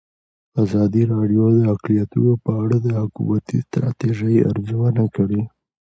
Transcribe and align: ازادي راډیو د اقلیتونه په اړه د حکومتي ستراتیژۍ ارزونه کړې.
ازادي 0.63 1.03
راډیو 1.13 1.43
د 1.57 1.59
اقلیتونه 1.73 2.31
په 2.43 2.51
اړه 2.63 2.77
د 2.85 2.87
حکومتي 3.01 3.57
ستراتیژۍ 3.67 4.35
ارزونه 4.51 5.03
کړې. 5.15 5.41